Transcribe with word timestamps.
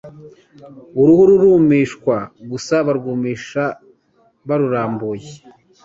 uruhu 0.99 1.23
rurumishwa, 1.29 2.15
gusa 2.51 2.75
barwumisha 2.87 3.63
barurambuye 4.47 5.29